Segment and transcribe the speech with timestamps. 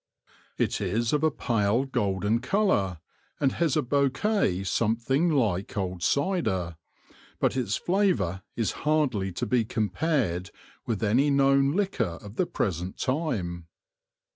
[0.57, 2.97] It is of a pale golden colour,
[3.39, 6.77] and has a bouquet something like old cider;
[7.39, 10.49] but its flavour is hardly to be compared
[10.87, 13.67] with any known liquor of the present time.